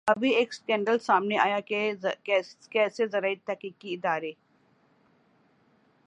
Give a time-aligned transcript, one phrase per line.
[0.07, 1.91] ابھی ایک سکینڈل سامنے آیا کہ
[2.69, 4.31] کیسے زرعی تحقیقی ادارے